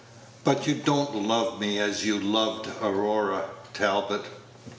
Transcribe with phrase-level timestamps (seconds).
[0.43, 4.23] "But you don't love me as you loved Aurora, Talbot?"